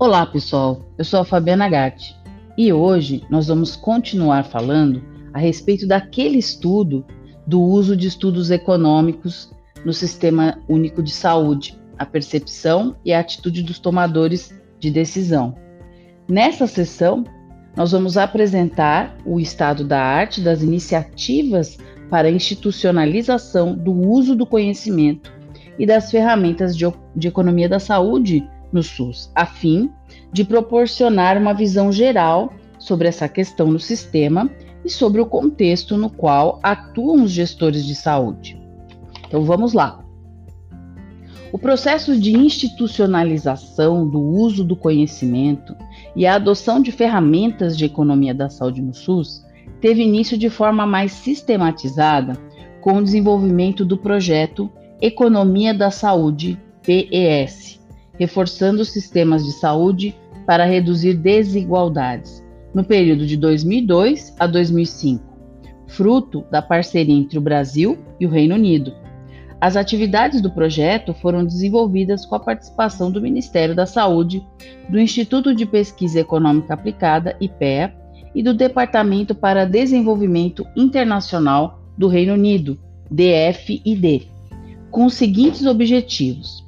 Olá 0.00 0.24
pessoal, 0.24 0.80
eu 0.96 1.04
sou 1.04 1.18
a 1.18 1.24
Fabiana 1.24 1.68
Gatti 1.68 2.14
e 2.56 2.72
hoje 2.72 3.24
nós 3.28 3.48
vamos 3.48 3.74
continuar 3.74 4.44
falando 4.44 5.02
a 5.34 5.40
respeito 5.40 5.88
daquele 5.88 6.38
estudo 6.38 7.04
do 7.44 7.60
uso 7.60 7.96
de 7.96 8.06
estudos 8.06 8.52
econômicos 8.52 9.52
no 9.84 9.92
Sistema 9.92 10.56
Único 10.68 11.02
de 11.02 11.10
Saúde, 11.10 11.76
a 11.98 12.06
percepção 12.06 12.94
e 13.04 13.12
a 13.12 13.18
atitude 13.18 13.60
dos 13.60 13.80
tomadores 13.80 14.54
de 14.78 14.88
decisão. 14.88 15.56
Nessa 16.28 16.68
sessão, 16.68 17.24
nós 17.76 17.90
vamos 17.90 18.16
apresentar 18.16 19.16
o 19.26 19.40
estado 19.40 19.82
da 19.82 20.00
arte 20.00 20.40
das 20.40 20.62
iniciativas 20.62 21.76
para 22.08 22.28
a 22.28 22.30
institucionalização 22.30 23.74
do 23.74 23.90
uso 23.92 24.36
do 24.36 24.46
conhecimento 24.46 25.32
e 25.76 25.84
das 25.84 26.08
ferramentas 26.08 26.76
de, 26.76 26.84
de 27.16 27.26
economia 27.26 27.68
da 27.68 27.80
saúde 27.80 28.48
no 28.72 28.82
SUS, 28.82 29.30
a 29.34 29.46
fim 29.46 29.90
de 30.32 30.44
proporcionar 30.44 31.36
uma 31.36 31.52
visão 31.52 31.90
geral 31.90 32.52
sobre 32.78 33.08
essa 33.08 33.28
questão 33.28 33.70
no 33.70 33.80
sistema 33.80 34.50
e 34.84 34.90
sobre 34.90 35.20
o 35.20 35.26
contexto 35.26 35.96
no 35.96 36.10
qual 36.10 36.60
atuam 36.62 37.22
os 37.22 37.30
gestores 37.30 37.84
de 37.84 37.94
saúde. 37.94 38.60
Então 39.26 39.44
vamos 39.44 39.72
lá. 39.72 40.04
O 41.50 41.58
processo 41.58 42.18
de 42.18 42.36
institucionalização 42.36 44.06
do 44.06 44.20
uso 44.20 44.62
do 44.62 44.76
conhecimento 44.76 45.74
e 46.14 46.26
a 46.26 46.34
adoção 46.34 46.80
de 46.80 46.92
ferramentas 46.92 47.76
de 47.76 47.86
economia 47.86 48.34
da 48.34 48.50
saúde 48.50 48.82
no 48.82 48.92
SUS 48.92 49.42
teve 49.80 50.02
início 50.02 50.36
de 50.36 50.50
forma 50.50 50.86
mais 50.86 51.12
sistematizada 51.12 52.34
com 52.80 52.98
o 52.98 53.02
desenvolvimento 53.02 53.84
do 53.84 53.96
projeto 53.96 54.70
Economia 55.00 55.72
da 55.72 55.90
Saúde, 55.90 56.60
PES, 56.82 57.77
reforçando 58.18 58.82
os 58.82 58.90
sistemas 58.90 59.44
de 59.44 59.52
saúde 59.52 60.14
para 60.46 60.64
reduzir 60.64 61.14
desigualdades, 61.14 62.44
no 62.74 62.84
período 62.84 63.26
de 63.26 63.36
2002 63.36 64.34
a 64.38 64.46
2005, 64.46 65.22
fruto 65.86 66.44
da 66.50 66.60
parceria 66.60 67.14
entre 67.14 67.38
o 67.38 67.42
Brasil 67.42 67.98
e 68.18 68.26
o 68.26 68.30
Reino 68.30 68.54
Unido. 68.54 68.92
As 69.60 69.76
atividades 69.76 70.40
do 70.40 70.50
projeto 70.50 71.12
foram 71.14 71.44
desenvolvidas 71.44 72.24
com 72.24 72.36
a 72.36 72.40
participação 72.40 73.10
do 73.10 73.20
Ministério 73.20 73.74
da 73.74 73.86
Saúde, 73.86 74.44
do 74.88 74.98
Instituto 75.00 75.54
de 75.54 75.66
Pesquisa 75.66 76.20
Econômica 76.20 76.74
Aplicada, 76.74 77.36
IPEA, 77.40 77.94
e 78.34 78.42
do 78.42 78.54
Departamento 78.54 79.34
para 79.34 79.64
Desenvolvimento 79.64 80.64
Internacional 80.76 81.80
do 81.96 82.06
Reino 82.06 82.34
Unido, 82.34 82.78
DFID, 83.10 84.30
com 84.90 85.06
os 85.06 85.14
seguintes 85.14 85.66
objetivos: 85.66 86.64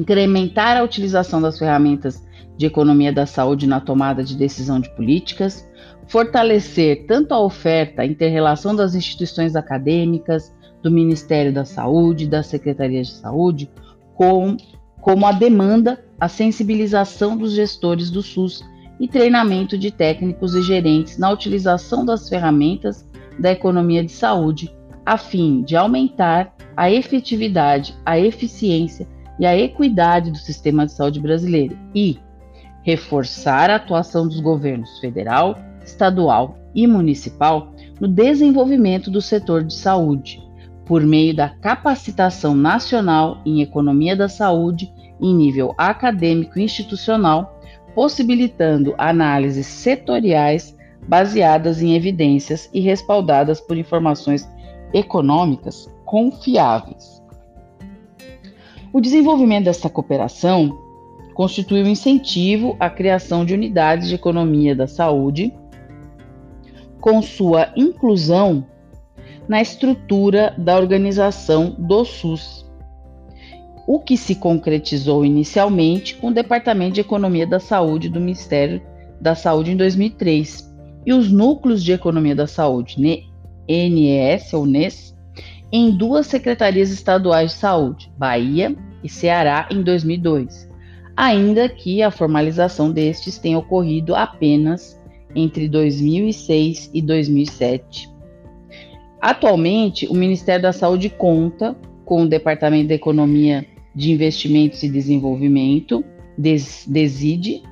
incrementar 0.00 0.78
a 0.78 0.82
utilização 0.82 1.42
das 1.42 1.58
ferramentas 1.58 2.26
de 2.56 2.64
economia 2.64 3.12
da 3.12 3.26
saúde 3.26 3.66
na 3.66 3.80
tomada 3.80 4.24
de 4.24 4.34
decisão 4.34 4.80
de 4.80 4.88
políticas, 4.96 5.68
fortalecer 6.08 7.04
tanto 7.06 7.34
a 7.34 7.40
oferta, 7.40 8.00
a 8.00 8.06
interrelação 8.06 8.74
das 8.74 8.94
instituições 8.94 9.54
acadêmicas, 9.54 10.52
do 10.82 10.90
Ministério 10.90 11.52
da 11.52 11.66
Saúde, 11.66 12.26
das 12.26 12.46
secretarias 12.46 13.08
de 13.08 13.12
saúde, 13.14 13.70
com, 14.14 14.56
como 15.02 15.26
a 15.26 15.32
demanda, 15.32 16.02
a 16.18 16.26
sensibilização 16.26 17.36
dos 17.36 17.52
gestores 17.52 18.10
do 18.10 18.22
SUS 18.22 18.64
e 18.98 19.06
treinamento 19.06 19.76
de 19.76 19.90
técnicos 19.90 20.54
e 20.54 20.62
gerentes 20.62 21.18
na 21.18 21.30
utilização 21.30 22.06
das 22.06 22.26
ferramentas 22.26 23.06
da 23.38 23.52
economia 23.52 24.02
de 24.02 24.12
saúde, 24.12 24.74
a 25.04 25.18
fim 25.18 25.62
de 25.62 25.76
aumentar 25.76 26.54
a 26.74 26.90
efetividade, 26.90 27.94
a 28.06 28.18
eficiência 28.18 29.06
e 29.40 29.46
a 29.46 29.56
equidade 29.56 30.30
do 30.30 30.36
sistema 30.36 30.84
de 30.84 30.92
saúde 30.92 31.18
brasileiro 31.18 31.76
e 31.94 32.18
reforçar 32.82 33.70
a 33.70 33.76
atuação 33.76 34.28
dos 34.28 34.38
governos 34.38 34.98
federal, 34.98 35.58
estadual 35.82 36.58
e 36.74 36.86
municipal 36.86 37.72
no 37.98 38.06
desenvolvimento 38.06 39.10
do 39.10 39.22
setor 39.22 39.64
de 39.64 39.74
saúde, 39.74 40.42
por 40.84 41.02
meio 41.02 41.34
da 41.34 41.48
capacitação 41.48 42.54
nacional 42.54 43.40
em 43.46 43.62
economia 43.62 44.14
da 44.14 44.28
saúde 44.28 44.92
em 45.20 45.34
nível 45.34 45.74
acadêmico 45.78 46.58
e 46.58 46.62
institucional, 46.62 47.60
possibilitando 47.94 48.94
análises 48.98 49.66
setoriais 49.66 50.76
baseadas 51.08 51.82
em 51.82 51.94
evidências 51.94 52.68
e 52.74 52.80
respaldadas 52.80 53.60
por 53.60 53.76
informações 53.76 54.48
econômicas 54.92 55.90
confiáveis. 56.04 57.19
O 58.92 59.00
desenvolvimento 59.00 59.66
dessa 59.66 59.88
cooperação 59.88 60.76
constitui 61.34 61.82
um 61.82 61.88
incentivo 61.88 62.76
à 62.80 62.90
criação 62.90 63.44
de 63.44 63.54
unidades 63.54 64.08
de 64.08 64.16
economia 64.16 64.74
da 64.74 64.88
saúde, 64.88 65.54
com 67.00 67.22
sua 67.22 67.72
inclusão 67.76 68.66
na 69.48 69.62
estrutura 69.62 70.54
da 70.58 70.76
organização 70.76 71.74
do 71.78 72.04
SUS, 72.04 72.68
o 73.86 74.00
que 74.00 74.16
se 74.16 74.34
concretizou 74.34 75.24
inicialmente 75.24 76.16
com 76.16 76.28
o 76.28 76.34
Departamento 76.34 76.94
de 76.94 77.00
Economia 77.00 77.46
da 77.46 77.60
Saúde 77.60 78.08
do 78.08 78.20
Ministério 78.20 78.82
da 79.20 79.34
Saúde 79.34 79.70
em 79.70 79.76
2003 79.76 80.68
e 81.06 81.12
os 81.12 81.30
núcleos 81.30 81.82
de 81.82 81.92
economia 81.92 82.34
da 82.34 82.46
saúde, 82.46 83.24
NES 83.68 84.52
ou 84.52 84.66
NES, 84.66 85.16
em 85.72 85.90
duas 85.90 86.26
secretarias 86.26 86.90
estaduais 86.90 87.52
de 87.52 87.56
saúde, 87.58 88.12
Bahia 88.18 88.74
e 89.02 89.08
Ceará, 89.08 89.68
em 89.70 89.82
2002, 89.82 90.68
ainda 91.16 91.68
que 91.68 92.02
a 92.02 92.10
formalização 92.10 92.90
destes 92.90 93.38
tenha 93.38 93.58
ocorrido 93.58 94.14
apenas 94.14 95.00
entre 95.34 95.68
2006 95.68 96.90
e 96.92 97.00
2007. 97.00 98.10
Atualmente, 99.20 100.06
o 100.08 100.14
Ministério 100.14 100.62
da 100.62 100.72
Saúde 100.72 101.08
conta 101.08 101.76
com 102.04 102.22
o 102.22 102.28
Departamento 102.28 102.88
da 102.88 102.94
Economia 102.94 103.66
de 103.94 104.10
Investimentos 104.10 104.82
e 104.82 104.88
Desenvolvimento, 104.88 106.04
DESID, 106.38 107.62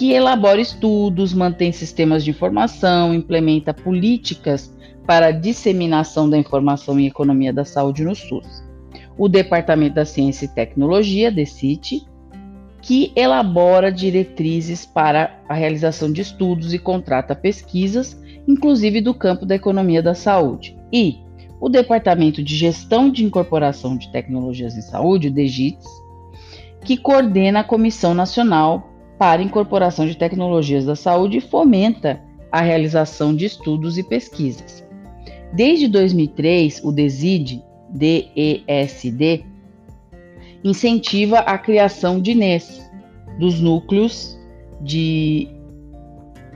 que 0.00 0.12
elabora 0.12 0.58
estudos, 0.58 1.34
mantém 1.34 1.72
sistemas 1.72 2.24
de 2.24 2.30
informação, 2.30 3.12
implementa 3.12 3.74
políticas 3.74 4.74
para 5.06 5.26
a 5.26 5.30
disseminação 5.30 6.30
da 6.30 6.38
informação 6.38 6.98
em 6.98 7.06
economia 7.06 7.52
da 7.52 7.66
saúde 7.66 8.02
no 8.02 8.14
SUS. 8.14 8.64
O 9.18 9.28
Departamento 9.28 9.96
da 9.96 10.06
Ciência 10.06 10.46
e 10.46 10.48
Tecnologia, 10.48 11.30
DECIT, 11.30 12.02
que 12.80 13.12
elabora 13.14 13.92
diretrizes 13.92 14.86
para 14.86 15.38
a 15.46 15.52
realização 15.52 16.10
de 16.10 16.22
estudos 16.22 16.72
e 16.72 16.78
contrata 16.78 17.36
pesquisas, 17.36 18.18
inclusive 18.48 19.02
do 19.02 19.12
campo 19.12 19.44
da 19.44 19.56
economia 19.56 20.02
da 20.02 20.14
saúde. 20.14 20.78
E 20.90 21.18
o 21.60 21.68
Departamento 21.68 22.42
de 22.42 22.56
Gestão 22.56 23.10
de 23.10 23.22
Incorporação 23.22 23.98
de 23.98 24.10
Tecnologias 24.10 24.78
em 24.78 24.80
Saúde, 24.80 25.28
o 25.28 26.86
que 26.86 26.96
coordena 26.96 27.60
a 27.60 27.64
Comissão 27.64 28.14
Nacional 28.14 28.89
para 29.20 29.42
Incorporação 29.42 30.06
de 30.06 30.16
Tecnologias 30.16 30.86
da 30.86 30.96
Saúde 30.96 31.36
e 31.36 31.40
fomenta 31.42 32.22
a 32.50 32.62
realização 32.62 33.36
de 33.36 33.44
estudos 33.44 33.98
e 33.98 34.02
pesquisas. 34.02 34.82
Desde 35.52 35.88
2003, 35.88 36.82
o 36.82 36.90
DESID, 36.90 37.62
DESD, 37.90 39.44
incentiva 40.64 41.40
a 41.40 41.58
criação 41.58 42.18
de 42.18 42.34
NES, 42.34 42.90
dos 43.38 43.60
núcleos 43.60 44.38
de 44.80 45.48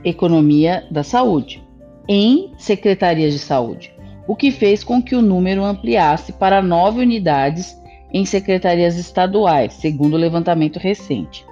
economia 0.03 0.87
da 0.89 1.03
saúde, 1.03 1.63
em 2.07 2.51
secretarias 2.57 3.31
de 3.31 3.39
saúde, 3.39 3.93
o 4.27 4.35
que 4.35 4.49
fez 4.49 4.83
com 4.83 5.03
que 5.03 5.15
o 5.15 5.21
número 5.21 5.63
ampliasse 5.63 6.33
para 6.33 6.63
nove 6.63 6.99
unidades 7.01 7.79
em 8.11 8.25
secretarias 8.25 8.97
estaduais, 8.97 9.73
segundo 9.73 10.15
o 10.15 10.17
levantamento 10.17 10.79
recente. 10.79 11.45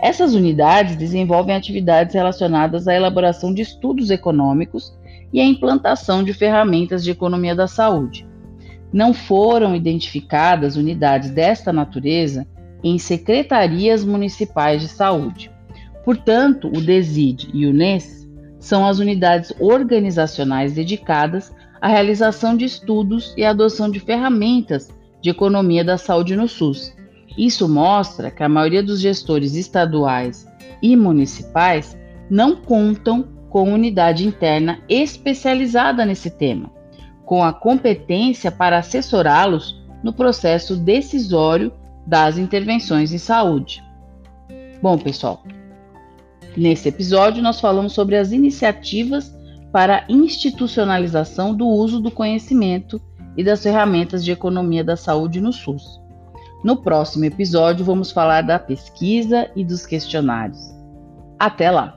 Essas 0.00 0.34
unidades 0.34 0.96
desenvolvem 0.96 1.56
atividades 1.56 2.14
relacionadas 2.14 2.86
à 2.86 2.94
elaboração 2.94 3.52
de 3.52 3.62
estudos 3.62 4.10
econômicos 4.10 4.94
e 5.32 5.40
a 5.40 5.44
implantação 5.44 6.22
de 6.22 6.32
ferramentas 6.32 7.02
de 7.02 7.10
economia 7.10 7.54
da 7.54 7.66
saúde. 7.66 8.26
Não 8.92 9.12
foram 9.12 9.74
identificadas 9.74 10.76
unidades 10.76 11.30
desta 11.30 11.72
natureza 11.72 12.46
em 12.84 12.98
secretarias 12.98 14.04
municipais 14.04 14.80
de 14.80 14.88
saúde. 14.88 15.50
Portanto, 16.04 16.68
o 16.68 16.80
DESID 16.80 17.50
e 17.52 17.66
o 17.66 17.72
NES 17.72 18.28
são 18.58 18.86
as 18.86 18.98
unidades 18.98 19.52
organizacionais 19.58 20.72
dedicadas 20.72 21.52
à 21.80 21.88
realização 21.88 22.56
de 22.56 22.64
estudos 22.64 23.34
e 23.36 23.44
à 23.44 23.50
adoção 23.50 23.90
de 23.90 23.98
ferramentas 23.98 24.88
de 25.20 25.30
economia 25.30 25.84
da 25.84 25.98
saúde 25.98 26.36
no 26.36 26.46
SUS. 26.46 26.94
Isso 27.36 27.68
mostra 27.68 28.30
que 28.30 28.42
a 28.42 28.48
maioria 28.48 28.82
dos 28.82 29.00
gestores 29.00 29.54
estaduais 29.54 30.46
e 30.80 30.96
municipais 30.96 31.96
não 32.30 32.56
contam 32.56 33.28
com 33.50 33.72
unidade 33.72 34.26
interna 34.26 34.80
especializada 34.88 36.04
nesse 36.04 36.30
tema, 36.30 36.70
com 37.24 37.42
a 37.44 37.52
competência 37.52 38.50
para 38.50 38.78
assessorá-los 38.78 39.82
no 40.02 40.12
processo 40.12 40.76
decisório 40.76 41.72
das 42.06 42.38
intervenções 42.38 43.12
em 43.12 43.18
saúde. 43.18 43.82
Bom, 44.82 44.98
pessoal, 44.98 45.42
nesse 46.56 46.88
episódio 46.88 47.42
nós 47.42 47.60
falamos 47.60 47.92
sobre 47.92 48.16
as 48.16 48.32
iniciativas 48.32 49.34
para 49.72 49.98
a 49.98 50.04
institucionalização 50.08 51.54
do 51.54 51.66
uso 51.66 52.00
do 52.00 52.10
conhecimento 52.10 53.00
e 53.36 53.44
das 53.44 53.62
ferramentas 53.62 54.24
de 54.24 54.32
economia 54.32 54.82
da 54.82 54.96
saúde 54.96 55.40
no 55.40 55.52
SUS. 55.52 56.05
No 56.64 56.76
próximo 56.76 57.24
episódio, 57.24 57.84
vamos 57.84 58.10
falar 58.10 58.42
da 58.42 58.58
pesquisa 58.58 59.50
e 59.54 59.64
dos 59.64 59.86
questionários. 59.86 60.74
Até 61.38 61.70
lá! 61.70 61.95